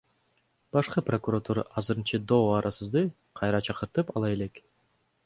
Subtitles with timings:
[0.77, 3.05] Башкы прокуратура азырынча доо арызды
[3.41, 4.59] кайра чакыртып ала элек.